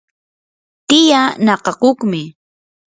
[0.87, 2.21] tiyaa nakakuqmi.